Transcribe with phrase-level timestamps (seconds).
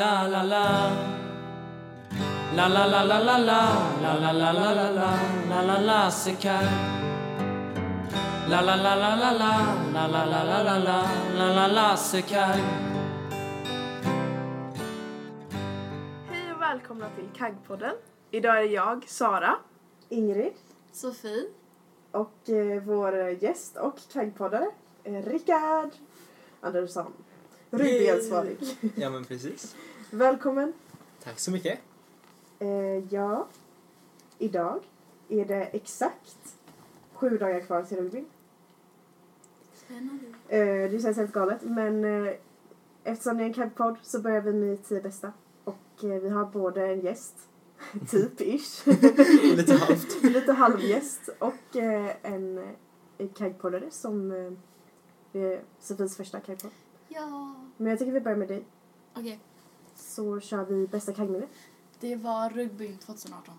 [0.00, 0.90] La la la
[2.56, 3.60] La la la la la la
[4.02, 5.10] La la la la la la
[5.50, 6.68] La la la Sekai
[8.48, 9.52] La la la la la la
[9.92, 11.02] La la la la la la
[11.38, 12.60] La la la Sekai
[16.30, 17.94] Hej och välkomna till Kaggpodden.
[18.30, 19.56] Idag är det jag, Sara.
[20.08, 20.52] Ingrid
[20.92, 21.44] Sofie.
[22.10, 24.66] och eh, vår gäst och kaggpoddare
[25.04, 25.90] eh, Rickard
[26.60, 27.12] Andersson.
[27.70, 28.58] Ryggbensvarig.
[28.96, 29.74] Ja men precis.
[30.10, 30.72] Välkommen.
[31.22, 31.78] Tack så mycket.
[32.58, 33.46] Eh, ja,
[34.38, 34.80] idag
[35.28, 36.56] är det exakt
[37.14, 38.24] sju dagar kvar till rugby.
[40.48, 42.34] Eh, det känns helt galet men eh,
[43.04, 45.32] eftersom det är en kaggpodd så börjar vi med tio bästa.
[45.64, 47.34] Och eh, vi har både en gäst,
[48.10, 48.86] typ ish.
[49.56, 50.22] Lite halvt.
[50.22, 52.60] lite halvgäst och eh, en
[53.34, 56.70] kaggpoddare som eh, är Sofies första kaggpodd.
[57.08, 58.64] Ja, Men jag tycker vi börjar med dig.
[59.14, 59.40] okej.
[60.20, 61.46] Så kör vi bästa kaggminne.
[62.00, 63.54] Det var rugby 2018.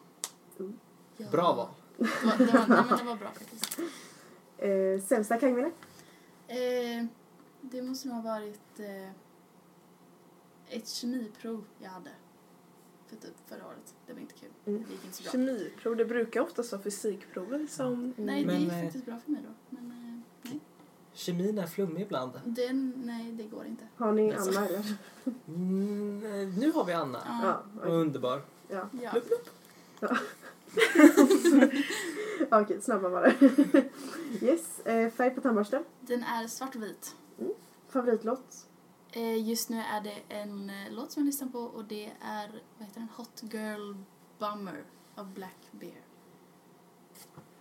[0.59, 0.79] Mm.
[1.17, 1.29] Ja.
[1.31, 1.67] Bra val.
[1.97, 3.79] Det var, det, var, nej, men det var bra faktiskt.
[4.57, 5.71] Eh, sämsta kaggminne?
[6.47, 7.05] Eh,
[7.61, 9.09] det måste nog ha varit eh,
[10.77, 12.09] ett kemiprov jag hade
[13.07, 13.95] för typ förra året.
[14.07, 14.49] Det var inte kul.
[14.65, 14.83] Mm.
[14.87, 15.31] Det gick inte så bra.
[15.31, 18.13] Kemiprov, det brukar oftast vara fysikproven som...
[18.17, 19.53] Nej, Men, det gick eh, faktiskt bra för mig då.
[19.69, 20.00] Men eh.
[21.13, 22.31] Kemin är flummig ibland.
[22.45, 23.87] Den, nej, det går inte.
[23.97, 24.49] Har ni Alltså.
[24.49, 24.83] Anna eller?
[25.47, 26.19] Mm,
[26.59, 27.19] nu har vi Anna.
[27.25, 27.41] Ja.
[27.43, 27.91] Ja, okej.
[27.91, 28.41] underbar.
[28.67, 28.89] ja.
[29.01, 29.11] ja.
[32.51, 33.31] Okej, snabba bara.
[34.41, 35.83] yes, eh, färg på tandborsten.
[35.99, 37.15] Den är svart och vit.
[37.89, 38.67] Favoritlåt?
[39.11, 42.51] Eh, just nu är det en eh, låt som jag lyssnar på och det är,
[42.77, 43.09] vad heter den?
[43.15, 43.93] Hot Girl
[44.39, 44.83] Bummer
[45.15, 46.01] av Black Bear.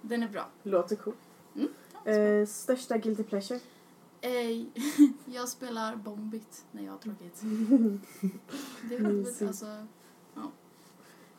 [0.03, 0.49] Den är bra.
[0.63, 1.15] Låter cool.
[1.57, 1.75] Mm, ja,
[2.05, 3.61] Eh, största guilty pleasure?
[4.21, 4.67] Eh,
[5.25, 7.41] jag spelar Bombit när jag har tråkigt.
[8.89, 9.39] Det är Mysigt.
[9.39, 9.87] skönt, alltså,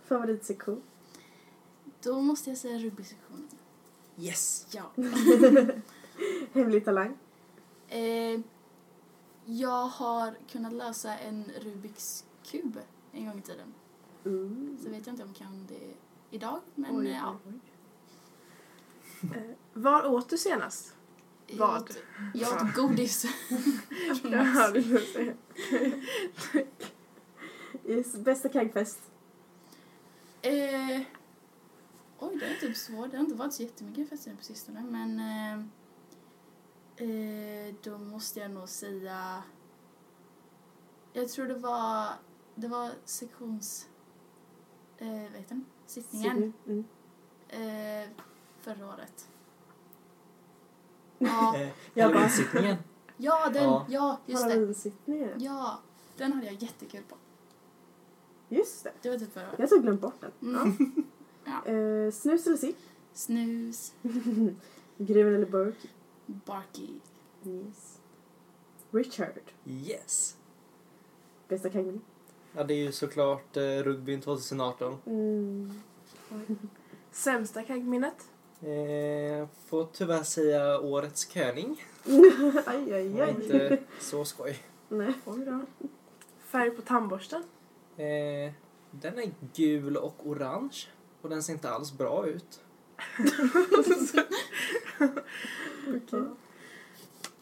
[0.04, 0.82] Favoritsektion?
[2.04, 3.48] då måste jag säga rugbysektionen.
[4.18, 4.68] Yes!
[4.72, 4.92] Ja.
[6.54, 7.18] Hemlig talang?
[7.88, 8.40] Eh,
[9.46, 12.80] jag har kunnat lösa en Rubiks kub
[13.12, 13.74] en gång i tiden.
[14.26, 14.78] Mm.
[14.84, 15.94] Så vet jag inte om jag kan det
[16.36, 17.38] idag, men Oj, eh, ja.
[17.48, 17.60] oj,
[19.74, 20.96] var åt du senast?
[21.58, 21.70] Vad?
[21.70, 21.98] Jag åt,
[22.34, 23.26] jag åt godis.
[24.22, 24.60] från Max.
[24.60, 25.34] Ja, det får jag säga.
[27.86, 29.00] yes, bästa kaggfest?
[30.42, 31.02] Eh,
[32.20, 33.12] oj, det är typ svårt.
[33.12, 35.60] Det har inte varit så jättemycket fester på sistone, men eh,
[37.08, 39.44] eh, då måste jag nog säga...
[41.14, 42.08] Jag tror det var,
[42.56, 43.90] det var sektions...
[44.98, 45.66] Eh, vad heter den?
[45.86, 46.54] Sittningen.
[46.68, 46.86] Mm.
[47.50, 48.10] Eh,
[48.62, 49.28] förra året.
[51.18, 52.78] Ja, Eh, Jag bara- Halloween-sittningen.
[53.18, 54.20] ja, den, ja, Ja.
[54.26, 54.50] just det.
[54.54, 55.30] Halloween-sittningen.
[55.38, 55.80] Ja,
[56.18, 57.16] den hade jag jättekul på.
[58.50, 58.92] Just det.
[59.02, 59.60] Det var typ förra året.
[59.60, 60.32] Jag har glömt bort den.
[60.56, 60.76] Mm.
[61.46, 61.66] Ja.
[61.72, 62.78] Eh, snus eller sipp?
[63.14, 63.94] Snus,
[64.98, 65.76] Greven eller burk?
[66.26, 66.88] Barky.
[67.46, 68.00] Yes.
[68.92, 69.42] Richard.
[69.66, 70.38] Yes.
[71.48, 72.00] Bästa kaggminne?
[72.54, 74.98] Ja, det är ju såklart eh, rugbyn 2018.
[75.06, 75.82] Mm.
[77.12, 78.30] Sämsta kaggminnet?
[78.64, 81.84] Eh, får tyvärr säga årets köning.
[82.66, 83.30] aj, aj, aj.
[83.30, 84.60] inte så skoj.
[84.90, 85.88] Nej, oj då.
[86.40, 87.44] Färg på tandborsten?
[87.98, 88.52] Eh,
[88.92, 90.78] den är gul och orange.
[91.22, 92.62] Och den ser inte alls bra ut.
[95.88, 96.24] Okej.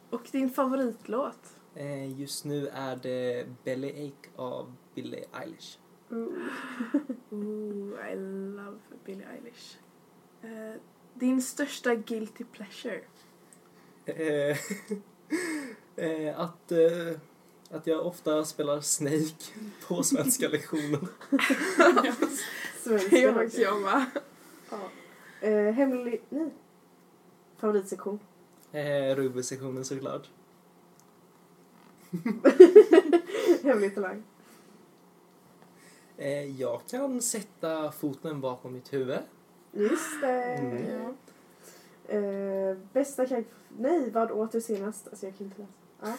[0.09, 1.53] Och din favoritlåt?
[1.75, 5.77] Eh, just nu är det Bellyache av Billie Eilish.
[6.11, 6.49] Mm.
[7.29, 8.15] Ooh, I
[8.55, 9.77] love Billie Eilish.
[10.41, 10.81] Eh,
[11.19, 13.01] din största guilty pleasure?
[14.05, 14.57] Eh,
[16.05, 17.19] eh, att eh,
[17.71, 19.35] att jag ofta spelar Snake
[19.87, 21.07] på svenska lektioner.
[22.83, 24.05] Svenska Det gör faktiskt jag med.
[25.41, 26.21] Eh, hemlig...
[26.29, 26.49] Nej.
[27.57, 28.19] Favoritsektion.
[28.71, 29.15] Eh,
[29.83, 30.29] såklart.
[33.63, 34.23] hemlig talang.
[36.17, 39.19] Eh, jag kan sätta foten bakom mitt huvud.
[39.71, 40.43] Just det.
[40.43, 41.15] Mm.
[42.07, 43.45] Eh, bästa kagg...
[43.77, 45.07] Nej, vad åt du senast?
[45.07, 45.73] Alltså jag kan inte läsa.
[46.01, 46.17] Ja.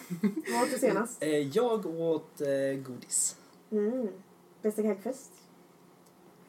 [0.53, 1.23] Vad åt du senast?
[1.23, 3.37] Eh, jag åt eh, godis.
[3.71, 4.07] Mm.
[4.61, 5.31] Bästa kaggfest?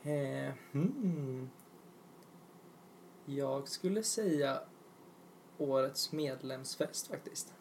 [0.03, 1.51] Eh, hmm.
[3.25, 4.61] Jag skulle säga
[5.59, 7.53] årets medlemsfest faktiskt.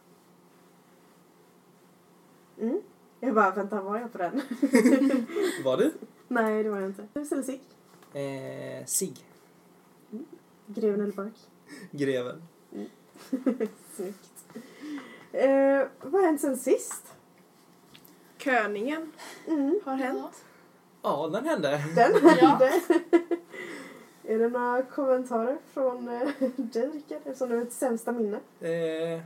[2.60, 2.82] Mm.
[3.20, 4.34] Jag bara, vänta, var jag på den?
[5.64, 5.94] Var du?
[6.28, 7.08] Nej, det var jag inte.
[7.14, 7.62] Hus eller cigg?
[8.14, 9.14] Eh, Sig.
[10.76, 11.34] Greven eller Bark?
[11.92, 12.44] Greven.
[13.96, 14.46] Snyggt.
[15.32, 17.14] Eh, vad har hänt sen sist?
[18.38, 19.12] Köningen
[19.48, 19.80] Mm.
[19.86, 20.44] har hänt.
[21.02, 21.84] Ja, den hände.
[21.96, 22.30] Den Ja.
[22.30, 22.72] hände.
[24.24, 27.18] Är det några kommentarer från eh, dig, Rickard?
[27.26, 28.38] Eftersom du har ett sämsta minne.
[28.60, 29.22] Eh,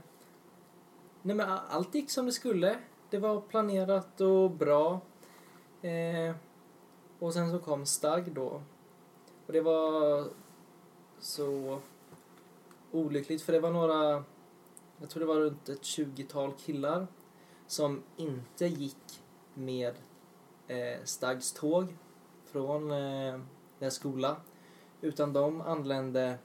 [1.22, 2.76] nej men allt gick som det skulle.
[3.10, 5.00] Det var planerat och bra.
[5.82, 6.36] Eh,
[7.20, 8.62] och sen så kom Stagg då.
[9.48, 10.24] Och det var
[11.25, 11.80] så
[12.92, 14.24] olyckligt för det var några,
[15.00, 17.07] jag tror det var runt ett 20-tal killar
[17.68, 19.22] som inte gick
[19.54, 19.94] med
[20.68, 21.95] eh, Staggs tåg
[22.45, 23.39] från eh,
[23.80, 24.36] deras skola.
[25.01, 26.38] Utan de anlände,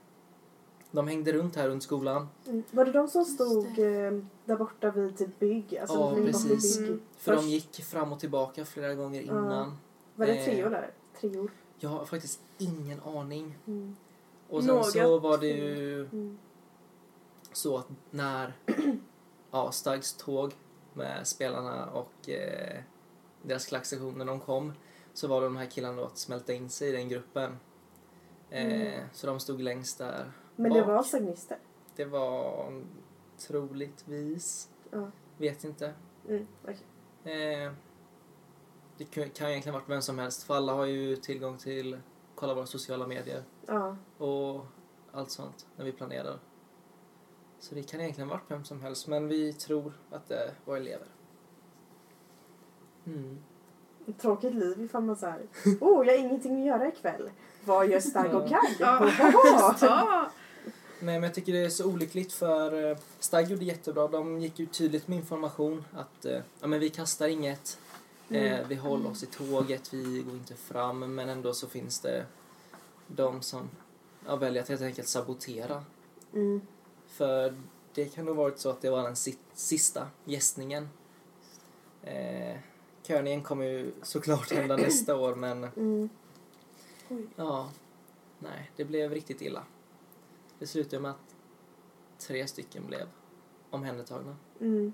[0.90, 2.62] de hängde runt här runt skolan Mm.
[2.70, 5.78] Var det de som stod eh, där borta vid typ bygg?
[5.78, 6.78] Alltså Ja, precis.
[6.78, 6.88] bygg.
[6.88, 7.02] Mm.
[7.16, 9.76] För Först- de gick fram och tillbaka flera gånger innan.
[10.14, 10.90] Var det eh, treor där?
[11.20, 11.50] Treor?
[11.78, 13.58] Jag har faktiskt ingen aning.
[13.66, 13.96] Mm.
[14.50, 16.38] Och sen Några så var det ju Mm.
[17.52, 18.52] så att när
[19.50, 20.52] ja, Staggs tåg
[20.94, 22.80] med spelarna och eh,
[23.42, 24.72] deras klacksektion när de kom
[25.12, 27.58] så var det de här killarna då att smälta in sig i den gruppen.
[28.50, 29.00] Eh, Mm.
[29.12, 30.32] Så de stod längst där.
[30.56, 30.88] Men det bak.
[30.88, 31.58] var sagnister?
[31.96, 32.82] Det var
[33.38, 35.10] troligtvis, Ja.
[35.38, 35.94] vet inte.
[36.28, 36.46] Mm.
[36.62, 36.78] okej.
[37.64, 37.72] Eh,
[38.98, 41.98] det kan kan ju egentligen varit vem som helst för alla har ju tillgång till
[42.40, 43.96] kolla våra sociala medier Ja.
[44.18, 44.66] och
[45.12, 46.38] allt sånt när vi planerar.
[47.58, 51.06] Så det kan egentligen varit vem som helst men vi tror att det var elever.
[53.06, 53.38] Mm.
[54.18, 55.40] Tråkigt liv ifall man såhär,
[55.80, 57.30] oh jag har ingenting att göra ikväll.
[57.64, 58.76] Vad gör Stagg och Kagg?
[58.78, 60.30] Ja.
[61.02, 64.08] Nej men jag tycker det är så olyckligt för eh, Stagg gjorde jättebra.
[64.08, 67.78] De gick ut tydligt med information att eh, ja, men vi kastar inget.
[68.30, 72.26] Eh, vi håller oss i tåget, vi går inte fram men ändå så finns det
[73.06, 73.70] de som
[74.26, 75.84] ja, väljer att helt enkelt sabotera.
[76.34, 76.60] Mm.
[77.06, 77.54] För
[77.94, 80.88] det kan nog varit så att det var den si- sista gästningen.
[82.02, 82.58] Eh,
[83.02, 85.64] körningen kommer ju såklart hända nästa år men
[87.10, 87.28] Mm.
[87.36, 87.70] ja,
[88.38, 89.64] nej, det blev riktigt illa.
[90.58, 91.34] Det slutade med att
[92.18, 93.06] tre stycken blev
[93.70, 94.36] omhändertagna.
[94.60, 94.92] Mm.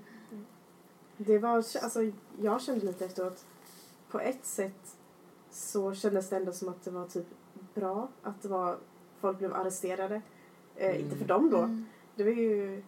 [1.17, 2.01] Det var, alltså
[2.41, 3.45] jag kände lite efteråt,
[4.11, 4.97] på ett sätt
[5.51, 7.27] så kändes det ändå som att det var typ
[7.75, 8.77] bra att det var,
[9.21, 10.23] folk blev arresterade.
[10.77, 11.01] Eh, Mm.
[11.01, 11.85] Inte för dem då, Mm.
[12.15, 12.83] det var ju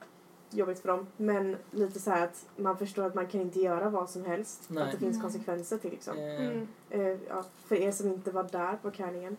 [0.50, 3.90] jobbigt för dem, men lite så här att man förstår att man kan inte göra
[3.90, 4.64] vad som helst.
[4.68, 4.82] Nej.
[4.84, 5.22] Att det finns Nej.
[5.22, 6.18] konsekvenser till liksom.
[6.18, 6.68] Eh, Mm.
[6.90, 9.36] Eh, ja, för er som inte var där på körningen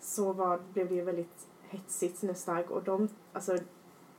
[0.00, 3.58] så var, blev det ju väldigt hetsigt när Stark och de, alltså,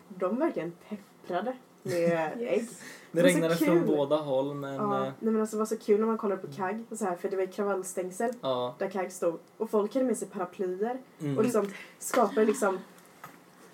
[0.10, 2.68] de verkligen pepprade med ägg.
[3.12, 3.68] Det var så regnade kul.
[3.68, 6.18] från båda håll men Ja, eh, nej men alltså det var så kul när man
[6.18, 8.76] kollade på Kagg och så här, för det var ju kravallstängsel ja.
[8.80, 11.38] där Kagg stod och folk hade med sig paraplyer Mm.
[11.38, 11.68] och liksom
[12.00, 12.80] skapade liksom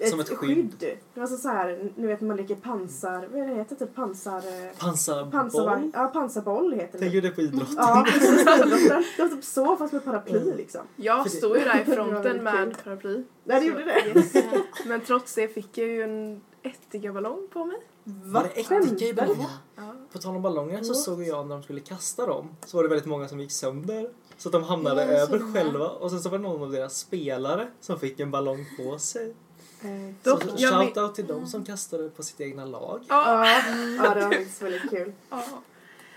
[0.09, 0.75] Som ett skydd.
[1.13, 3.95] Det var så, så här, nu vet man leker pansar, vad är det heter typ
[3.95, 4.37] pansar...
[4.37, 5.31] eh, Pansarboll.
[5.31, 5.91] Pansarvagn?
[5.95, 6.97] Ja, pansarboll heter det.
[6.99, 7.75] Tänker du det på idrotten?
[7.77, 8.41] Ja, precis.
[8.41, 9.03] idrotten.
[9.17, 10.57] Det var typ så fast med paraply Mm.
[10.57, 10.81] liksom.
[10.95, 12.75] Jag det- stod ju där i Det fronten med kul.
[12.83, 13.23] paraply.
[13.43, 14.19] Nej, det Så- gjorde det.
[14.19, 14.33] Yes.
[14.85, 17.77] Men trots det fick jag ju en ättiga-ballong på mig.
[18.23, 19.45] Var det ättika i?
[19.75, 19.93] Ja.
[20.11, 22.89] På tal om ballonger så såg jag när de skulle kasta dem så var det
[22.89, 24.09] väldigt många som gick sönder.
[24.37, 26.97] Så att de hamnade Ja, över själva och sen så var det någon av deras
[26.97, 29.35] spelare som fick en ballong på sig.
[29.81, 29.87] Eh,
[30.23, 33.01] Så Dock, jag vet- shoutout till dem som kastade på sitt egna lag.
[33.09, 33.45] Ja.
[33.45, 33.61] Ja,
[33.97, 35.13] ja, det var faktiskt väldigt kul.
[35.29, 35.43] ja.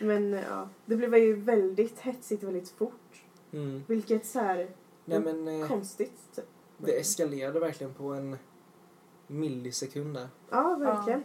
[0.00, 3.24] Men eh, ja, det blev ju väldigt hetsigt väldigt fort.
[3.52, 3.82] Mm.
[3.86, 4.70] Vilket så här
[5.04, 6.44] Nej men eh, konstigt typ.
[6.78, 8.36] det eskalerade verkligen på en
[9.26, 10.28] millisekund där.
[10.50, 11.22] Ja, verkligen.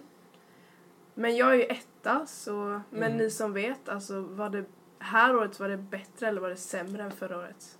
[1.20, 3.18] Men jag är ju etta så, men Mm.
[3.18, 4.66] ni som vet, alltså var det
[5.00, 7.78] här året var det bättre eller var det sämre än förra året?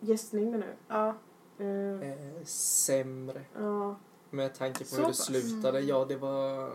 [0.00, 0.72] Gästning menar du?
[0.88, 1.14] Ja.
[1.58, 3.40] Eh, Eh, sämre.
[3.58, 3.96] ja.
[4.30, 5.24] Med tanke på Så hur det pass.
[5.26, 5.78] slutade.
[5.78, 5.88] Mm.
[5.90, 6.70] Ja det var...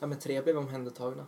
[0.00, 1.26] Ja men tre blev omhändertagna.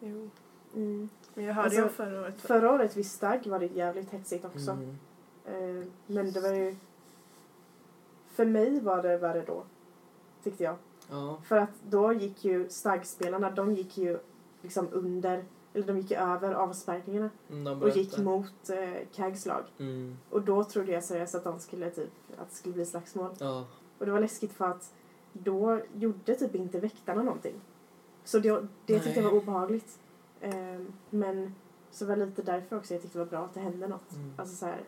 [0.00, 0.30] Jo.
[0.74, 1.08] Mm.
[1.34, 2.40] Men jag hörde Alltså, ju om förra året.
[2.40, 4.70] Förra året vid Stagg var det jävligt hetsigt också.
[4.70, 4.96] Mm.
[5.46, 6.76] Eh, men det var ju...
[8.28, 9.64] För mig var det värre då.
[10.42, 10.76] Tyckte jag.
[11.14, 11.38] Ja.
[11.44, 14.18] För att då gick ju Staggspelarna, de gick ju
[14.62, 15.44] liksom under,
[15.74, 19.64] eller de gick ju över avspärrningarna Mm, och gick mot eh, Kags lag.
[19.78, 20.16] Mm.
[20.30, 23.30] Och då trodde jag seriöst att de skulle typ, att det skulle bli slagsmål.
[23.38, 23.66] Ja.
[23.98, 24.92] Och det var läskigt för att
[25.32, 27.60] då gjorde typ inte väktarna någonting.
[28.24, 29.98] Så det, det tyckte jag var obehagligt.
[30.40, 30.80] Eh,
[31.10, 31.54] men
[31.90, 34.12] så var lite därför också jag tyckte det var bra att det hände något.
[34.12, 34.32] Mm.
[34.36, 34.80] Alltså så här,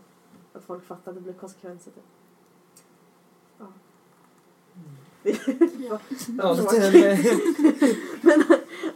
[0.52, 2.04] att folk fattade att det blev konsekvenser typ.
[3.59, 3.66] Ja.
[5.90, 5.99] Ja.
[6.38, 7.18] Ja, lite,
[8.21, 8.42] Men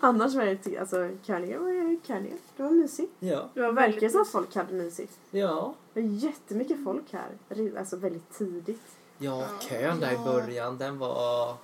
[0.01, 2.33] annars var det, alltså Kanye var ju Kanye.
[2.57, 3.13] Det var mysigt.
[3.19, 3.49] ja.
[3.55, 5.19] Det var verkar som att folk hade mysigt.
[5.31, 5.75] Ja.
[5.95, 7.29] Det är jättemycket folk här.
[7.79, 8.83] Alltså väldigt tidigt.
[9.19, 10.25] Ja, kön där i Ja.
[10.25, 11.55] början, den var...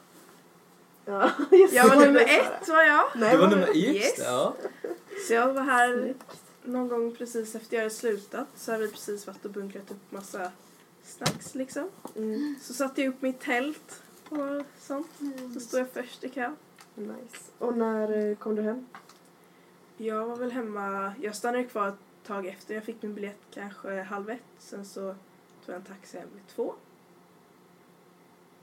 [1.04, 1.30] Ja,
[1.72, 3.04] Jag var nummer ett var jag.
[3.16, 4.18] Nej, Det var var nummer just Yes.
[4.18, 4.54] ja.
[5.26, 6.14] Så jag var här
[6.64, 8.46] någon gång precis efter jag hade slutat.
[8.56, 10.50] Så har vi precis varit och bunkrat upp massa
[11.04, 11.88] snacks liksom.
[12.16, 15.10] Mm, Så satte jag upp mitt tält och sånt.
[15.54, 16.56] Så stod jag först i kön.
[16.94, 17.52] nice.
[17.58, 18.86] Och när eh, kom du hem?
[19.96, 22.74] Jag var väl hemma, jag stannade kvar ett tag efter.
[22.74, 24.40] Jag fick min biljett kanske halv ett.
[24.58, 25.14] Sen så tog
[25.66, 26.74] jag en taxi hem vid två.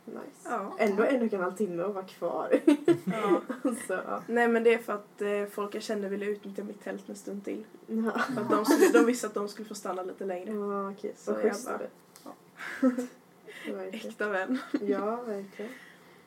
[0.06, 0.20] Nice.
[0.44, 0.76] Ja.
[0.80, 2.60] Ändå en och en halv timme och vara kvar.
[3.06, 3.42] ja.
[3.64, 4.24] alltså, ja.
[4.28, 7.16] Nej men det är för att eh, folk jag kände ville utnyttja mitt tält en
[7.16, 7.64] stund till.
[7.88, 8.12] Ja.
[8.12, 10.52] För att de, skulle, de visste att de skulle få stanna lite längre.
[10.54, 11.14] Ja, okej.
[11.18, 11.88] Så Vad jag bara-.
[12.24, 12.90] Ja.
[13.68, 14.10] Verkligen.
[14.10, 14.60] Äkta vän.
[14.82, 15.72] Ja, verkligen.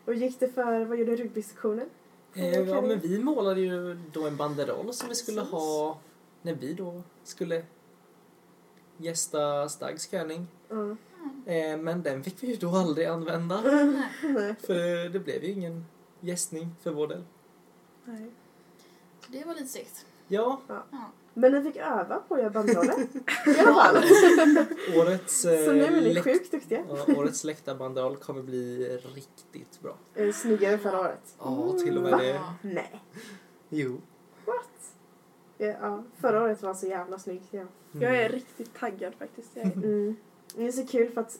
[0.05, 1.89] Och gick det för, vad gjorde rugbysektionen?
[2.35, 5.53] Eh, ja, men vi målade ju då en banderoll som vi skulle Precis.
[5.53, 5.99] ha
[6.43, 7.65] när vi då skulle
[8.97, 10.47] gästa Stags körning.
[10.69, 10.97] Ja.
[11.53, 13.63] Eh, men den fick vi ju då aldrig använda.
[14.67, 15.85] För det blev ju ingen
[16.21, 17.25] gästning för vår del.
[18.05, 18.31] Nej.
[19.21, 20.07] Så det var lite segt.
[20.29, 20.85] Ja, Ja.
[21.39, 22.95] Men ni fick öva på att göra banderoller.
[23.47, 23.97] I alla fall.
[24.97, 26.85] årets, Så nu är ni läkt- sjukt duktiga.
[26.89, 29.97] ja, årets läktarbanderoll kommer bli riktigt bra.
[30.15, 31.35] Eh, Snyggare än förra året.
[31.39, 32.27] Ja, till och med det.
[32.29, 32.55] Ja.
[32.63, 33.03] Nej.
[33.69, 34.01] Jo.
[34.45, 34.95] What?
[35.59, 37.47] Ja, ja, förra året var så jävla snyggt.
[37.51, 37.65] Ja.
[37.93, 39.51] Jag är riktigt taggad faktiskt.
[39.55, 39.73] Jag är.
[39.73, 40.17] Mm.
[40.57, 41.39] Det är så kul för att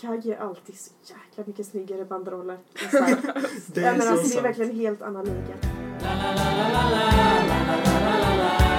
[0.00, 2.54] Kag gör alltid så jäkla mycket snyggare banderoller.
[2.54, 3.18] än Stark.
[3.66, 4.44] Det ja, är men så alltså, det är sant.
[4.46, 5.54] verkligen en helt annan liga.
[7.40, 8.69] Eh,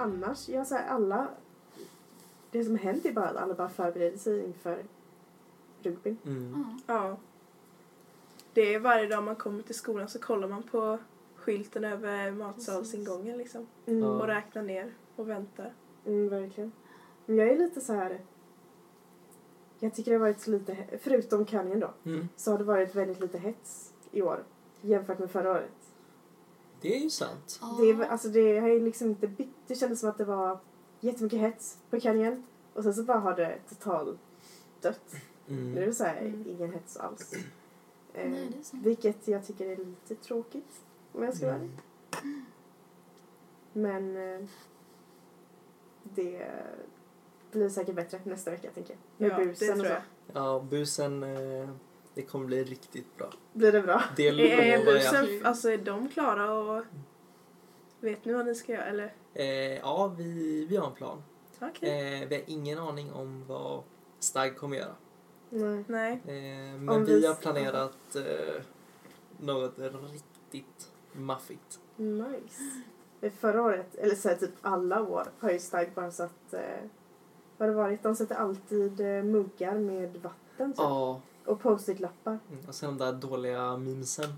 [0.00, 1.28] annars, jag säger alla...
[2.50, 4.84] Det som har hänt är bara att alla bara förbereder sig inför
[5.82, 6.16] rugbyn.
[6.26, 6.80] Mm.
[6.86, 7.08] Ja.
[7.08, 7.16] Ja.
[8.52, 10.98] Det är varje dag man kommer till skolan så kollar man på
[11.36, 13.66] skylten över matsalsingången liksom.
[13.86, 14.04] Mm.
[14.04, 15.72] Och räknar ner och väntar.
[16.06, 16.72] Mm, verkligen.
[17.26, 18.20] Men jag är lite så här...
[19.78, 22.28] Jag tycker det har varit så lite, förutom Canyon då, Mm.
[22.36, 24.44] så har det varit väldigt lite hets i år
[24.80, 25.79] jämfört med förra året.
[26.80, 27.60] Det är ju sant.
[27.80, 29.48] Det, är, alltså det har ju liksom inte bytt.
[29.66, 30.58] Det kändes som att det var
[31.00, 32.44] jättemycket hets på Canyon
[32.74, 34.18] och sen så bara har det total
[34.80, 35.14] dött.
[35.48, 35.72] Mm.
[35.72, 36.44] Nu är det så här, Mm.
[36.48, 37.32] ingen hets alls.
[38.14, 40.80] Eh, Nej, vilket jag tycker är lite tråkigt
[41.12, 41.70] om jag ska vara Mm.
[42.12, 42.44] ärlig.
[43.72, 44.46] Men eh,
[46.02, 46.46] det
[47.52, 49.28] blir säkert bättre nästa vecka tänker jag.
[49.28, 49.92] Med Ja, det busen och tror så.
[49.92, 50.02] jag.
[50.44, 51.68] Ja, busen, eh,
[52.20, 53.30] det kommer bli riktigt bra.
[53.52, 54.02] Blir det bra?
[54.16, 54.94] Det Är, är lovar jag.
[55.24, 56.84] busen, alltså är de klara och
[58.00, 59.14] vet ni vad ni ska göra eller?
[59.34, 59.46] Eh,
[59.78, 61.22] ja, vi, vi har en plan.
[61.60, 62.20] Okej.
[62.22, 63.82] Eh, vi har ingen aning om vad
[64.18, 64.94] Stag kommer göra.
[65.50, 65.84] Nej.
[65.88, 66.12] Nej.
[66.12, 68.62] Eh, men Om vi vi- har planerat eh,
[69.38, 69.78] något
[70.12, 71.80] riktigt maffigt.
[71.96, 72.62] Nice.
[73.40, 76.52] Förra året, eller så här, typ alla år, har ju Stag bara satt...
[76.54, 76.60] Eh,
[77.56, 78.02] vad har det varit?
[78.02, 80.78] De sätter alltid eh, muggar med vatten typ.
[80.78, 81.20] Ja,
[81.50, 82.38] Och post-it-lappar.
[82.50, 84.32] mm, och sen de där dåliga memesen.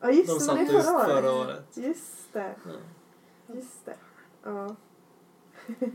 [0.00, 1.06] Ja just De det, var satte det ut förra året?
[1.06, 1.76] förra året.
[1.76, 3.54] Just det, Ja.
[3.54, 3.96] just det.
[4.42, 4.76] Ja.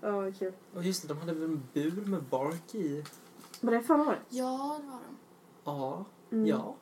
[0.00, 0.52] Ja, vad kul.
[0.74, 3.04] Och just det, de hade väl en bur med bark i?
[3.60, 4.18] Var det förra året?
[4.28, 5.16] Ja, det var de.
[5.64, 6.46] Ja, Mm.
[6.46, 6.74] ja.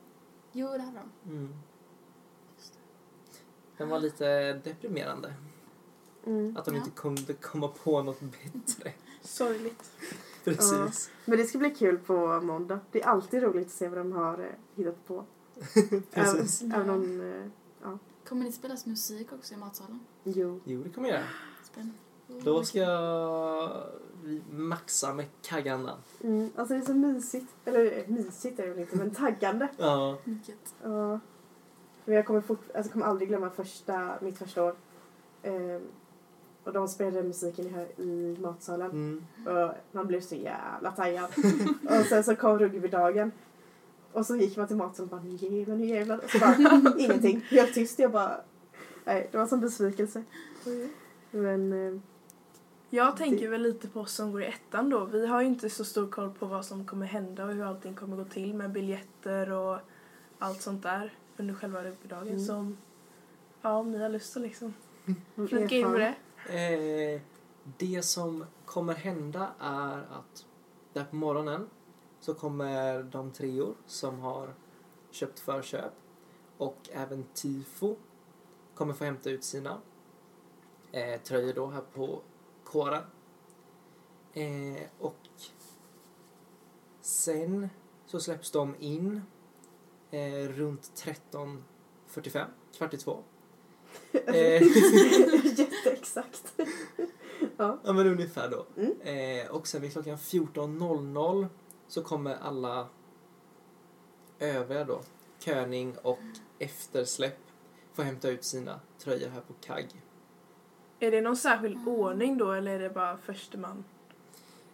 [0.53, 1.31] Jo, det hade de.
[1.31, 1.55] Mm.
[3.77, 5.35] Den var lite deprimerande.
[6.27, 6.57] Mm.
[6.57, 6.79] Att de Ja.
[6.81, 8.93] inte kunde komma på något bättre.
[9.23, 9.91] Sorgligt.
[10.57, 11.11] Precis.
[11.25, 12.81] Men det ska bli kul på måndag.
[12.91, 15.25] Det är alltid roligt att se vad de har eh, hittat på.
[16.11, 16.63] Precis.
[16.63, 17.21] Även, även om...
[17.21, 17.97] Eh,
[18.29, 20.01] Kommer det spelas musik också i matsalen?
[20.25, 20.61] jo.
[20.65, 21.27] Jo, det kommer jag göra.
[21.65, 21.95] Spännande.
[22.45, 22.81] Då ska
[24.23, 25.99] vi maxa med kaggandan.
[26.21, 26.51] Mm.
[26.57, 27.55] Alltså det är så mysigt.
[27.65, 29.69] Eller eh, mysigt är det väl inte, men taggande.
[29.79, 30.19] Ja.
[30.25, 30.75] Mycket.
[30.83, 31.21] Ja.
[32.05, 34.75] Men jag kommer, fort, alltså, kommer aldrig glömma första, mitt första år.
[35.43, 35.81] Eh,
[36.65, 38.91] Och de spelade musiken i, i matsalen.
[38.91, 39.25] Mm.
[39.47, 41.25] Och man blev så jävla taggad.
[42.01, 43.33] och sen så kom rugbydagen.
[44.13, 46.19] Och så gick man till matsalen och bara nu jävlar, nu jävlar.
[46.25, 46.57] Och så bara
[46.99, 47.41] ingenting.
[47.51, 47.99] Helt tyst.
[47.99, 48.41] Jag bara...
[49.05, 50.23] Nej, det var som besvikelse.
[51.31, 51.73] Men...
[51.73, 52.01] Eh,
[52.91, 55.05] Jag tänker väl lite på oss som går i ettan då.
[55.05, 57.95] Vi har ju inte så stor koll på vad som kommer hända och hur allting
[57.95, 59.79] kommer gå till med biljetter och
[60.39, 62.29] allt sånt där under själva rugbydagen.
[62.29, 62.41] Mm.
[62.45, 62.77] Så om-
[63.63, 64.75] ja, om ni har lust att liksom
[65.35, 66.15] om flika in med det.
[66.47, 67.21] Eh,
[67.79, 70.47] det som kommer hända är att
[70.93, 71.71] där på morgonen
[72.21, 74.55] så kommer de treor som har
[75.11, 75.93] köpt förköp
[76.57, 77.97] och även TIFO
[78.75, 79.81] kommer få hämta ut sina
[80.93, 82.21] eh, tröjor då här på
[82.65, 83.03] kåren.
[84.33, 85.17] Eh, och
[87.01, 87.69] sen
[88.07, 89.23] så släpps de in
[90.11, 90.93] eh, runt
[91.33, 93.23] 13.45, kvart i två.
[94.13, 94.63] Eh,
[95.59, 96.55] Jätteexakt.
[97.57, 97.79] ja.
[97.85, 98.67] Ja men ungefär då.
[98.77, 99.01] Mm.
[99.01, 101.47] Eh, och sen vid klockan 14.00
[101.89, 102.89] så kommer alla
[104.39, 105.01] övriga då,
[105.39, 106.19] Köning och
[106.59, 107.39] eftersläpp,
[107.93, 110.03] få hämta ut sina tröjor här på KAG.
[111.01, 113.85] Är det någon särskild ordning då eller är det bara förste man?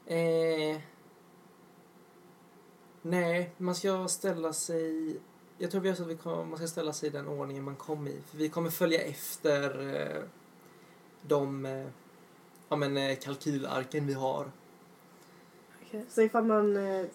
[0.07, 0.81] Eh,
[3.03, 5.17] nej, man ska ställa sig...
[5.59, 7.65] Jag tror vi har sagt att vi kommer, man ska ställa sig i den ordningen
[7.65, 8.21] man kom i.
[8.31, 10.23] För vi kommer följa efter eh,
[11.23, 11.87] de eh,
[12.69, 14.51] ja, men, eh, kalkylarken vi har.
[15.83, 16.05] Okej.
[16.09, 17.07] Så ifall man eh,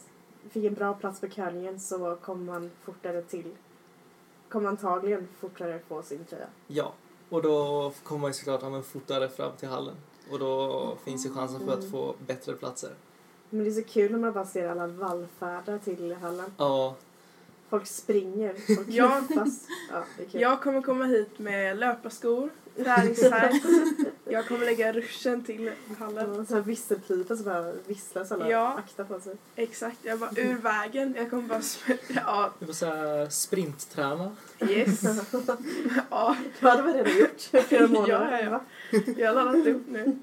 [0.49, 3.51] fick en bra plats på curlingen så kommer man fortare till...
[4.49, 6.47] Kommer antagligen fortare få sin tröja.
[6.67, 6.93] Ja,
[7.29, 9.95] och då kommer man ju såklart ha en fortare fram till hallen.
[10.31, 12.91] Och då finns ju chansen för att få bättre platser.
[13.49, 16.53] Men det är så kul när man bara ser alla vallfärdar till hallen.
[16.57, 16.95] Ja,
[17.73, 19.21] Folk springer, folk Ja.
[19.27, 19.67] knuffas.
[19.91, 20.03] Ja.
[20.31, 23.65] Jag kommer komma hit med löparskor, träningstights.
[24.29, 26.39] Jag kommer lägga ruschen till hallen.
[26.39, 28.73] Och så här visselpipa som bara visslar så alla Ja.
[28.77, 29.35] aktar på sig.
[29.55, 31.13] Exakt, jag var ur vägen.
[31.17, 31.61] Jag kommer bara
[32.25, 34.35] Ja, det var så här sprintträna.
[34.69, 35.01] yes.
[36.09, 38.31] Ja, Det hade vi redan gjort för flera månader.
[38.31, 39.13] Ja, ja, ja.
[39.17, 40.15] jag har laddat upp nu.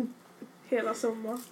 [0.69, 1.43] Hela sommaren.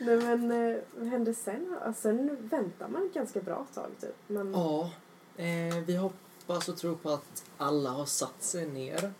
[0.00, 1.76] Nej men eh, vad hände sen?
[1.84, 4.16] Ja, sen väntar man ett ganska bra tag typ.
[4.26, 4.90] Men, Ja,
[5.36, 9.12] eh, vi hoppas och tror på att alla har satt sig ner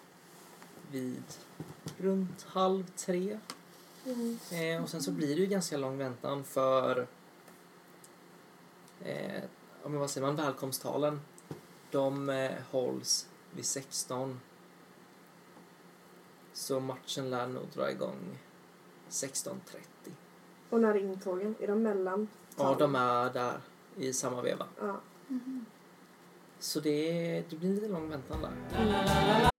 [0.91, 1.23] vid
[1.99, 3.39] runt halv tre.
[4.07, 4.39] Mm.
[4.53, 7.07] Eh, och sen så blir det ju ganska lång väntan för
[9.05, 9.43] eh,
[9.83, 11.21] om vad säger man, välkomsttalen.
[11.91, 14.41] De eh, hålls vid 16.
[16.53, 18.39] Så matchen lär nog dra igång
[19.09, 19.57] 16.30.
[20.71, 21.55] Och när är intågen?
[21.61, 22.29] Är de mellan?
[22.57, 23.61] Ja, de är där
[23.97, 24.65] i samma veva.
[24.81, 25.01] Ja.
[26.59, 29.51] Så det, det blir lite lång väntan där.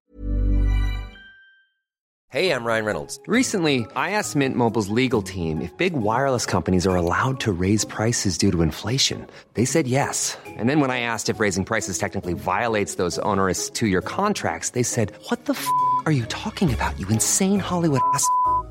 [2.32, 3.20] Hey, I'm Ryan Reynolds.
[3.26, 7.84] Recently, I asked Mint Mobile's legal team if big wireless companies are allowed to raise
[7.84, 9.26] prices due to inflation.
[9.52, 10.38] They said yes.
[10.46, 14.70] And then when I asked if raising prices technically violates those onerous two year contracts,
[14.70, 15.68] they said, What the f
[16.06, 18.26] are you talking about, you insane Hollywood ass?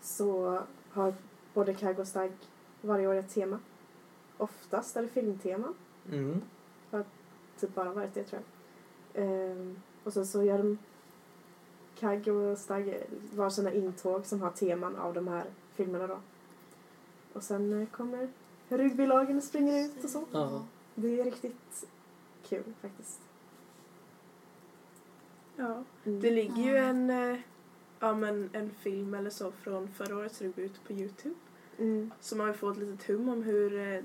[0.00, 0.60] så
[0.90, 1.14] har
[1.54, 2.32] både Kag och Stag
[2.80, 3.58] varje år ett tema.
[4.36, 5.74] Oftast är det filmtema.
[6.12, 6.42] Mm.
[7.60, 9.24] typ bara varit det tror jag.
[9.24, 10.78] Ehm, och sen så gör de
[11.98, 13.02] Kagg och Stagg
[13.34, 16.18] var sina intåg som har teman av de här filmerna då.
[17.32, 18.28] Och sen eh, kommer
[18.68, 20.24] rugbylagen och springer ut och så.
[20.32, 20.66] Ja.
[20.94, 21.86] Det är riktigt
[22.48, 23.20] kul faktiskt.
[25.56, 25.84] Ja.
[26.04, 26.20] Mm.
[26.20, 27.38] Det ligger ju en, eh,
[28.00, 31.34] ja, men en film eller så från förra årets ute på Youtube.
[31.78, 32.10] Mm.
[32.20, 34.02] Så man vill få ett litet hum om hur, eh,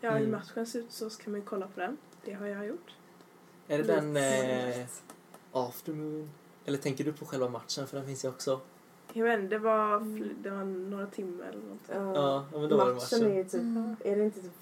[0.00, 0.30] ja, hur Mm.
[0.30, 1.96] matchen ser ut så ska man ju kolla på den.
[2.24, 2.94] Det har jag gjort.
[3.68, 4.86] Är det den eh,
[5.52, 6.30] Aftermoon?
[6.64, 7.86] Eller tänker du på själva matchen?
[7.86, 8.60] För den finns ju också.
[9.12, 11.80] Jag vet inte, det var, fl- det var några timmar eller något.
[11.88, 12.14] Ja.
[12.52, 13.32] Ja, men då var det matchen matchen.
[13.32, 13.96] är ju typ, Mm.
[14.04, 14.52] är det inte typ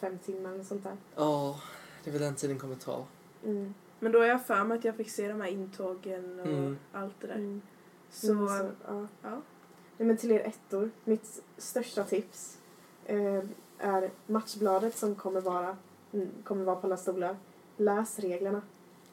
[0.00, 0.96] fem timmar eller sånt där?
[1.16, 1.60] Ja,
[2.04, 3.04] det är väl den tiden kommer ta.
[3.44, 3.74] Mm.
[4.00, 6.78] Men då är jag för mig att jag fick se de här intågen och Mm.
[6.92, 7.60] allt det där.
[8.08, 8.20] Mm.
[8.20, 9.06] Så, Men alltså, ja.
[9.22, 9.40] ja.
[9.98, 12.58] Nej, men till er ettor, mitt största tips
[13.06, 13.42] eh,
[13.78, 15.76] är matchbladet som kommer vara,
[16.12, 17.36] mm, kommer vara på alla stolar.
[17.76, 18.62] Läs reglerna,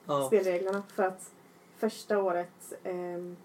[0.06, 0.28] Ja.
[0.28, 0.84] spelreglerna.
[0.88, 1.32] För att
[1.78, 3.36] första året ehm,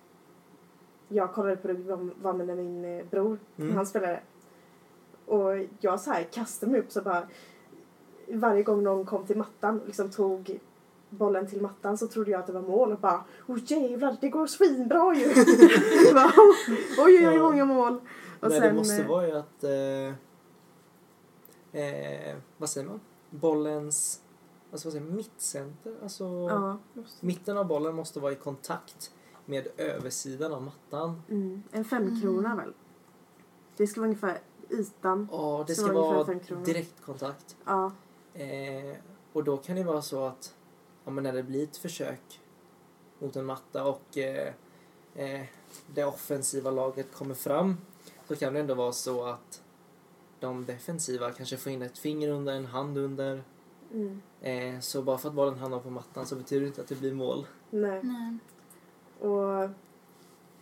[1.09, 1.83] jag kollade på rugby
[2.21, 3.77] var- med min eh, bror, Mm.
[3.77, 4.21] han spelade.
[5.27, 7.29] Och jag så här kastade mig upp så bara
[8.29, 10.59] varje gång någon kom till mattan och liksom tog
[11.11, 14.29] bollen till mattan så trodde jag att det var mål och bara Åh jävlar, det
[14.29, 15.27] går svinbra ju!
[16.15, 16.33] Bara,
[16.99, 18.01] oj, oj, oj, många mål!
[18.41, 19.65] Och Nej, sen, det måste eh, vara ju att...
[19.65, 20.15] Eh,
[21.83, 23.01] eh, vad säger man?
[23.31, 24.21] Bollens...
[24.73, 25.17] Alltså vad säger man?
[25.17, 25.95] Mittcenter?
[26.03, 26.25] Alltså...
[26.25, 26.79] Ja,
[27.21, 29.13] Mitten av bollen måste vara i kontakt
[29.47, 31.23] med översidan av mattan.
[31.29, 32.73] mm, en femkrona väl?
[33.77, 34.39] Det ska vara ungefär
[34.71, 35.29] ytan.
[35.33, 36.25] Ja, det ska vara
[36.65, 37.57] direktkontakt.
[37.65, 37.91] Ja,
[38.35, 38.97] Eh,
[39.33, 40.55] och då kan det vara så att
[41.05, 42.41] ja, men när det blir ett försök
[43.19, 44.53] mot en matta och eh,
[45.15, 45.41] eh,
[45.95, 47.77] det offensiva laget kommer fram
[48.29, 49.63] så kan det ändå vara så att
[50.41, 53.43] de defensiva kanske får in ett finger under, en hand under.
[53.93, 56.89] mm, Eh, så bara för att bollen hamnar på mattan så betyder det inte att
[56.89, 57.47] det blir mål.
[57.71, 58.01] nej.
[58.03, 58.39] Nej.
[59.31, 59.71] Och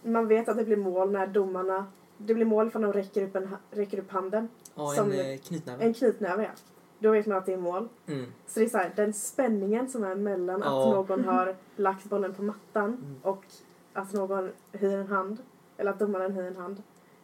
[0.03, 1.87] man vet att det blir mål när domarna...
[2.18, 4.48] Det blir mål ifall de räcker upp, en, räcker upp handen.
[4.74, 5.85] Ja, en knytnäve.
[5.85, 6.51] En knytnäve, ja.
[6.99, 7.89] Då vet man att det är mål.
[8.07, 8.27] Mm.
[8.47, 10.89] Så det är så här, den spänningen som är mellan Ja.
[10.91, 13.17] att någon har lagt bollen på mattan Mm.
[13.23, 13.45] och
[13.93, 15.39] att någon höjer en hand.
[15.77, 16.83] Eller att domaren höjer en hand.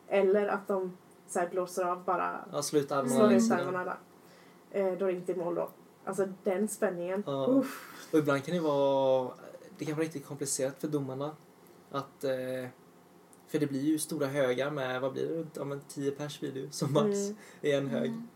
[0.09, 0.97] Eller att de
[1.29, 3.97] så här, blåser av bara, Ja, sluta armarna slår ut armarna.
[4.71, 5.69] Eh, då är det inte mål då.
[6.05, 7.23] Alltså den spänningen.
[7.27, 7.47] Ja.
[7.47, 8.09] Uff.
[8.13, 9.31] Och ibland kan det vara,
[9.79, 11.31] det kan vara riktigt komplicerat för domarna.
[11.91, 12.69] Att, eh,
[13.47, 16.53] för det blir ju stora högar med, vad blir det, ja men 10 pers blir
[16.53, 17.37] det ju som max Mm.
[17.61, 18.07] i en hög.
[18.09, 18.29] Mm.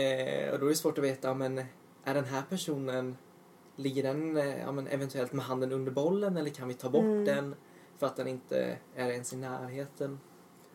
[0.00, 1.58] Eh, och då är det svårt att veta, ja, men
[2.04, 3.16] är den här personen,
[3.76, 7.02] ligger den eh, ja, men eventuellt med handen under bollen eller kan vi ta bort
[7.04, 7.24] Mm.
[7.24, 7.54] den
[7.98, 10.20] för att den inte är ens i närheten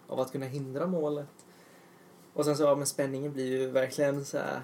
[0.07, 1.45] av att kunna hindra målet.
[2.33, 4.61] Och sen så, ja men spänningen blir ju verkligen så här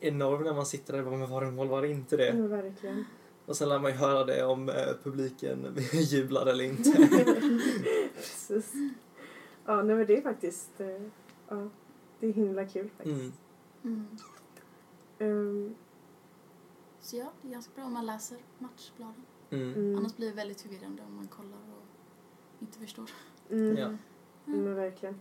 [0.00, 2.28] enorm när man sitter där och bara, men var det mål, var det inte det?
[2.28, 3.04] Mm, verkligen.
[3.46, 6.90] Och sen lär man ju höra det om eh, publiken jublar eller inte.
[8.14, 8.72] Precis.
[9.66, 10.80] Ja, nej men det är faktiskt...
[10.80, 11.02] Eh,
[11.48, 11.68] ja,
[12.20, 13.16] det är himla kul faktiskt.
[13.20, 13.32] Mm.
[13.84, 14.06] Mm.
[15.18, 15.74] Ehm,
[17.00, 19.24] Så ja, det är ganska bra om man läser matchbladen.
[19.50, 19.74] Mm.
[19.74, 21.84] mm, Annars blir det väldigt förvirrande om man kollar och
[22.62, 23.10] inte förstår.
[23.50, 23.76] mm.
[23.76, 23.90] Ja.
[24.44, 25.20] Men verkligen.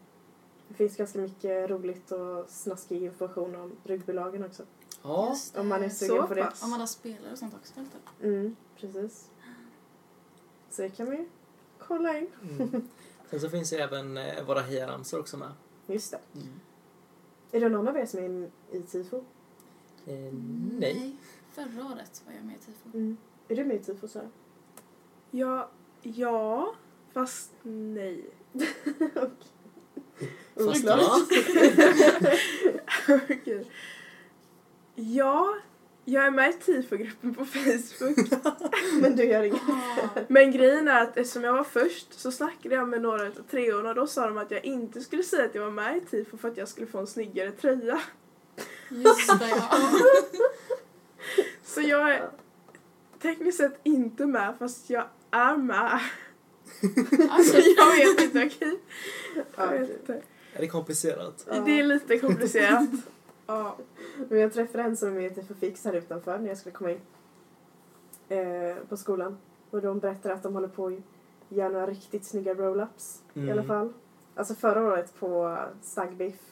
[0.67, 4.63] Det finns ganska mycket roligt och snaskig information om rugbylagen också.
[5.03, 5.35] Ja.
[5.55, 6.51] Om man är sugen på det.
[6.63, 7.73] Om alla spelare och sånt också.
[8.21, 9.29] Mm, precis.
[10.69, 11.29] Så det kan man ju
[11.79, 12.27] kolla in.
[12.59, 12.89] mm.
[13.29, 15.51] Sen så finns ju även eh, våra hejaramsor också med.
[15.87, 16.19] Just det.
[16.35, 16.47] Mm.
[17.51, 19.17] Är det någon av er som är i tifo?
[20.05, 20.33] Eh,
[20.79, 21.15] nej.
[21.51, 22.89] Förra året var jag med i tifo.
[22.93, 23.17] Mm.
[23.47, 24.29] Är du med i tifo Sara?
[25.31, 25.69] Ja,
[26.01, 26.75] ja,
[27.13, 28.25] fast nej.
[30.55, 30.99] Fast Oklart.
[30.99, 31.17] va?
[33.29, 33.71] Okej.
[34.95, 35.55] Ja,
[36.09, 38.17] jag är med i tifogruppen på Facebook.
[39.01, 39.61] Men du gör inget?
[39.69, 43.31] Ah, Men grejen är att eftersom jag var först så snackade jag med några av
[43.51, 46.01] treorna och då sa de att jag inte skulle säga att jag var med i
[46.01, 48.01] tifo för att jag skulle få en snyggare tröja.
[48.89, 49.69] just det, ja.
[51.63, 52.29] Så jag är
[53.21, 55.99] tekniskt sett inte med fast jag är med.
[57.29, 58.79] Alltså, jag vet inte, okej?
[59.35, 60.13] Jag Ja, vet inte.
[60.53, 61.47] Är det komplicerat?
[61.65, 62.89] Det är lite komplicerat.
[63.47, 63.77] Ja.
[64.29, 66.75] Men jag träffade en som är med i Tifo Fix här utanför när jag skulle
[66.75, 66.99] komma in.
[68.29, 69.37] Eh, på skolan.
[69.71, 70.93] Och de berättade att de håller på att
[71.49, 73.21] göra några riktigt snygga roll-ups.
[73.33, 73.51] I Mm.
[73.51, 73.93] alla fall.
[74.35, 76.51] Alltså förra året på Stagbiff.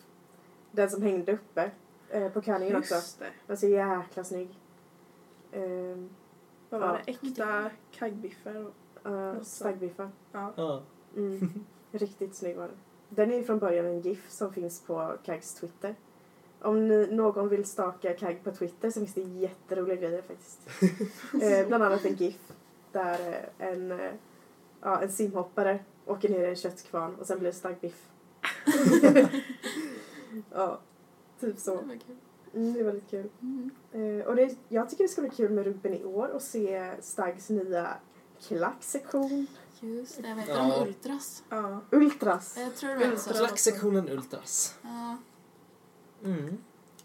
[0.71, 1.71] Den som hängde uppe
[2.09, 2.95] eh, på Körningen också.
[2.95, 3.25] Just det.
[3.47, 4.59] Den är så jäkla snygg.
[5.51, 6.09] Ehm,
[6.69, 6.99] Vad var Ja.
[7.05, 7.11] det?
[7.11, 8.55] Äkta kaggbiffar.
[8.55, 8.73] och-
[9.11, 9.41] Uh.
[9.41, 10.09] Stagbiffar.
[10.31, 10.53] Ja.
[10.55, 10.81] Ja.
[11.15, 11.63] Mm.
[11.91, 12.77] Riktigt snygg var den.
[13.09, 15.95] Den är ju från början en GIF som finns på Kags Twitter.
[16.65, 20.59] Om ni, någon vill staka Kag på Twitter så finns det jätteroliga grejer faktiskt.
[21.41, 22.51] eh, bland annat en GIF
[22.91, 23.19] där
[23.59, 24.11] eh, en, eh,
[24.81, 28.09] ja, en simhoppare åker ner i en köttkvarn och sen blir det stark biff.
[30.53, 30.79] ja,
[31.39, 31.79] typ så.
[32.53, 33.29] Mm, det är väldigt kul.
[33.41, 33.71] Mm.
[33.91, 36.91] Eh, och det, jag tycker det ska bli kul med rugbyn i år och se
[37.01, 37.97] Stags nya
[38.47, 39.47] klacksektion.
[39.79, 40.75] Just det, vad heter Ja.
[40.79, 40.87] de?
[40.87, 41.43] Ultras?
[41.49, 41.81] Ja.
[41.91, 42.57] Ultras.
[42.57, 43.33] Jag tror det var så.
[43.33, 44.75] Klacksektionen Ultras.
[44.81, 45.17] Ja,
[46.25, 46.57] Mm.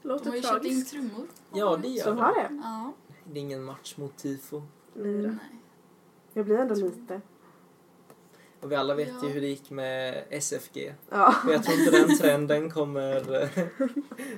[0.02, 0.90] de Låter har ju köpt in tragiskt.
[0.90, 1.26] trummor.
[1.52, 2.20] Ja, det gör Så det.
[2.22, 2.48] har det.
[2.62, 2.92] Ja.
[3.24, 4.62] Det är ingen match mot tifo.
[4.96, 5.22] Mm.
[5.22, 5.60] Nej.
[6.32, 7.20] Jag blir ändå lite.
[8.60, 9.28] Och vi alla vet Ja.
[9.28, 10.94] ju hur det gick med SFG.
[11.10, 11.34] Ja.
[11.44, 13.48] Men jag tror inte den trenden kommer eh,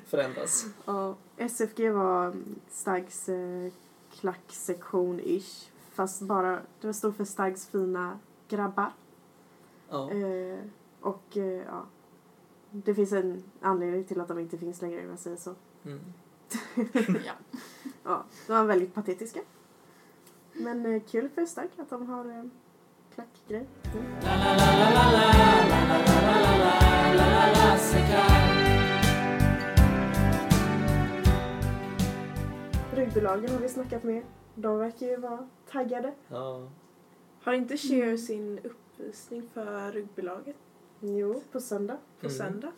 [0.06, 0.66] förändras.
[0.84, 1.16] ja.
[1.36, 2.34] SFG var
[2.70, 3.72] Stags eh,
[4.20, 5.68] klacksektion-ish.
[5.92, 8.18] Fast bara, det var stod för Stags fina
[8.48, 8.92] grabbar.
[9.90, 10.10] Ja.
[10.10, 10.58] Eh,
[11.00, 11.86] och eh, ja,
[12.72, 15.54] det finns en anledning till att de inte finns längre om jag säger så.
[15.84, 16.00] Mm.
[17.26, 17.32] Ja.
[18.04, 19.40] Ja, de var väldigt patetiska.
[20.52, 22.44] Men eh, kul för Stag att de har eh,
[23.14, 23.66] klackgrej.
[23.94, 24.04] Mm.
[32.94, 34.22] Rugbylagen har vi snackat med.
[34.54, 36.14] De verkar ju vara taggade.
[36.28, 36.68] Ja.
[37.42, 40.56] Har inte Cher sin uppvisning för rugbylaget
[41.04, 41.98] Jo, på söndag.
[42.20, 42.38] på Mm.
[42.38, 42.72] söndag?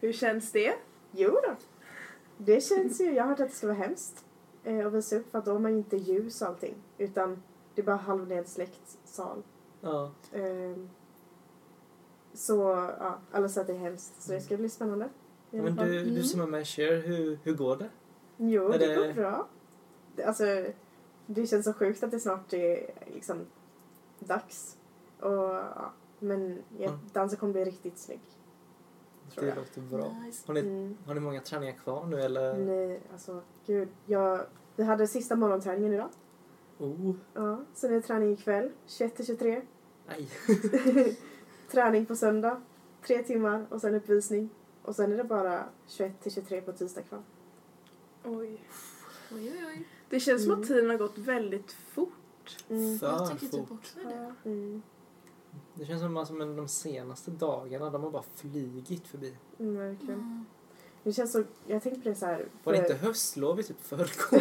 [0.00, 0.74] Hur känns det?
[1.12, 1.56] Jo då.
[2.38, 4.24] Det känns ju, jag har hört att det ska vara hemskt
[4.64, 6.74] eh, att visa upp för att då har man inte ljus och allting.
[6.98, 7.42] Utan
[7.74, 9.42] det är bara halvnedsläckt sal.
[9.80, 10.12] Ja.
[10.32, 10.90] Ehm,
[12.34, 12.54] så
[13.00, 14.22] ja, alla säger att det är hemskt.
[14.22, 15.08] Så det ska bli spännande.
[15.50, 17.90] Men du, du som är med Cher, hur, hur går det?
[18.36, 19.48] Jo, är det det- går bra.
[20.16, 20.44] Det, alltså,
[21.26, 23.46] det känns så sjukt att det snart är liksom
[24.18, 24.76] dags.
[25.20, 27.00] Och, ja, men ja, Mm.
[27.12, 28.20] dansen kommer bli riktigt snygg.
[29.34, 29.56] Tror Det jag.
[29.58, 30.14] låter bra.
[30.24, 30.44] Nice.
[30.46, 30.96] Har ni, Mm.
[31.06, 32.58] har ni många träningar kvar nu eller?
[32.58, 33.88] Nej, alltså gud.
[34.06, 36.08] Jag, vi hade sista morgonträningen idag.
[36.78, 39.62] Oh, Ja, sen är det träning ikväll, 21 till 23.
[40.08, 40.28] nej.
[41.70, 42.62] träning på söndag,
[43.06, 44.48] tre timmar och sen uppvisning.
[44.82, 47.22] Och sen är det bara 21 till 23 på tisdag kvar.
[48.24, 48.64] Oj.
[49.32, 49.88] Oj, oj, oj.
[50.08, 50.62] Det känns som Mm.
[50.62, 52.64] att tiden har gått väldigt fort.
[52.68, 52.98] Mm.
[52.98, 53.60] För Jag tycker fort.
[53.68, 54.34] typ också det.
[54.44, 54.82] Mm.
[55.74, 59.36] Det känns som att de senaste dagarna, de har bara flygit förbi.
[59.58, 60.20] Mm, verkligen.
[60.20, 60.44] Mm.
[61.02, 62.46] Det känns så, jag tänkte på det så här.
[62.64, 64.06] Var det inte höstlov i typ förrgår?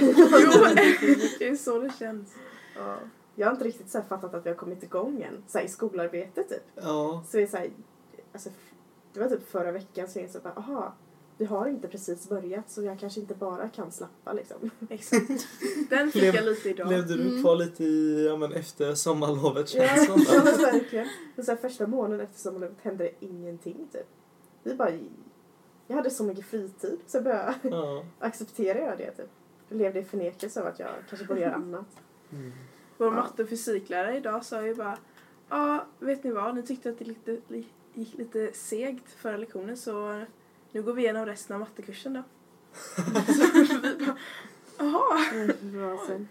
[1.01, 2.35] Jo, det är så det känns.
[2.75, 2.97] Ja.
[3.35, 5.43] Jag har inte riktigt så här fattat att vi har kommit igång än.
[5.47, 6.63] Så här, i skolarbetet typ.
[6.75, 7.23] ja.
[7.27, 7.71] Så det är så här,
[8.33, 8.49] alltså,
[9.13, 10.93] det var typ förra veckan så jag insåg bara, aha,
[11.39, 14.69] vi har inte precis börjat så jag kanske inte bara kan slappa liksom.
[14.89, 15.27] Exakt.
[15.89, 16.89] Den fick Lev- jag lite idag.
[16.89, 17.41] Levde du Mm.
[17.41, 21.07] kvar lite i, ja men efter sommarlovet Ja, känns det ja, men verkligen.
[21.35, 24.07] Men så här, första månaden efter sommarlovet hände det ingenting typ.
[24.63, 24.91] Vi bara,
[25.87, 28.03] jag hade så mycket fritid så jag började Ja.
[28.19, 29.29] acceptera jag det typ.
[29.69, 32.01] Jag levde i förnekelse av att jag kanske borde göra annat.
[32.31, 32.51] Mm.
[32.97, 33.13] Vår Ja.
[33.13, 34.97] matte och fysiklärare idag sa ju bara
[35.49, 36.55] Ja, vet ni vad?
[36.55, 40.21] Ni tyckte att det lite, li, gick lite segt förra lektionen så
[40.71, 42.23] nu går vi igenom resten av mattekursen då.
[43.33, 44.17] så vi bara
[44.77, 45.25] Jaha.
[45.33, 46.27] Mm, bra sen.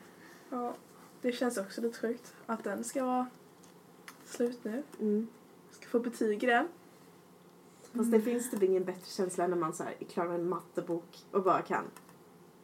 [0.51, 0.74] Ja,
[1.22, 3.27] det känns också lite sjukt att den ska vara
[4.27, 4.83] slut nu.
[5.01, 5.29] Mm.
[5.70, 6.68] Ska få betyg i den.
[7.92, 10.48] Fast det finns typ ingen bättre känsla när man så här är klar med en
[10.48, 11.85] mattebok och bara kan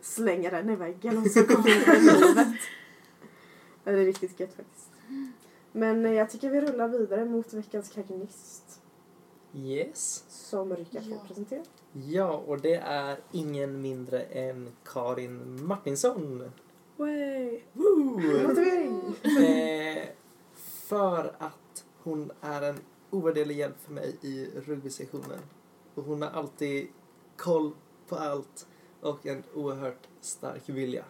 [0.01, 2.49] slänga den i väggen och så i livet.
[3.85, 4.91] Ja, Det är riktigt gött faktiskt.
[5.73, 8.81] Men eh, jag tycker vi rullar vidare mot veckans kagnist
[9.55, 10.25] Yes.
[10.29, 11.19] som Rika får Ja.
[11.27, 11.63] presentera.
[11.93, 16.51] Ja, och det är ingen mindre än Karin Martinsson.
[16.97, 17.61] Way.
[17.73, 18.05] Woo!
[18.49, 19.15] Motivering!
[19.47, 20.09] Eh,
[20.61, 22.77] för att hon är en
[23.11, 25.41] ovärderlig hjälp för mig i rugbysektionen.
[25.95, 26.89] Och hon har alltid
[27.37, 27.73] koll
[28.09, 28.67] på allt
[29.01, 31.05] och en oerhört stark vilja.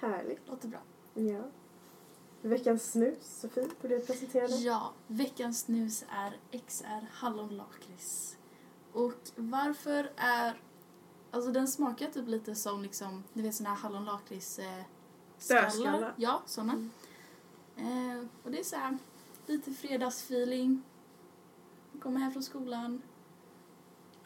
[0.00, 0.48] Härligt.
[0.48, 0.80] Låter bra.
[1.14, 1.42] Ja.
[2.42, 4.62] Veckans snus, Sofie, vill du presentera den?
[4.62, 8.36] Ja, veckans snus är XR hallonlakrits.
[8.92, 10.60] Och varför är...
[11.30, 14.82] Alltså den smakar typ lite som liksom, du vet såna här hallonlakrits eh,
[15.38, 15.70] Dödskallar.
[15.70, 16.14] skallar.
[16.16, 16.88] Ja, såna.
[17.76, 18.98] Eh, och det är så här
[19.46, 20.82] lite fredagsfeeling.
[22.00, 23.02] Kommer hem från skolan.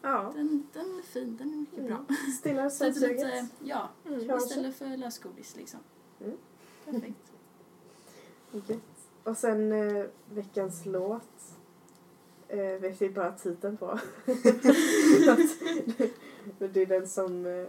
[0.01, 0.31] Ja.
[0.35, 2.05] Den, den är fin, den är mycket bra.
[2.39, 3.45] Stillar lite, lite, sötsuget.
[3.63, 4.37] ja, Mm.
[4.37, 5.79] Istället för lösgodis liksom.
[6.19, 6.37] Mm.
[6.85, 7.26] Perfekt.
[8.51, 8.81] Gött.
[9.23, 11.57] Och sen eh, veckans låt.
[12.47, 13.99] Eh, vet vi bara titeln på.
[16.59, 17.67] Det är den som eh,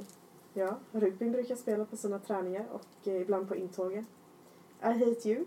[0.52, 4.06] ja, rugbyn brukar spela på sina träningar och eh, ibland på intågen.
[4.82, 5.44] I hate you.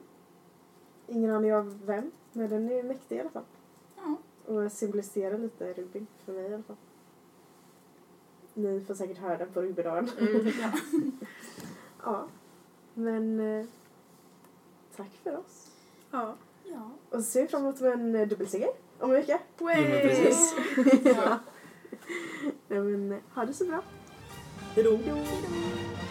[1.08, 3.44] Ingen aning av vem, men den är mäktig i alla fall.
[3.96, 4.16] Ja.
[4.54, 6.76] Och symboliserar lite rugbyn, för mig i alla fall.
[8.54, 10.10] Ni får säkert höra den på rugbydagen.
[10.20, 10.52] Mm.
[12.04, 12.28] ja.
[12.94, 13.66] Men eh,
[14.98, 15.68] tack för oss.
[16.12, 16.36] Ja.
[16.64, 16.92] Ja.
[17.10, 19.40] Och så ser vi fram emot en eh, dubbelseger om en vecka.
[19.58, 19.82] Way!
[19.82, 20.56] men precis.
[21.04, 21.40] ja.
[22.68, 23.82] Nej, men, eh, ha det så bra.
[24.76, 24.96] Hejdå.
[24.96, 26.11] Vi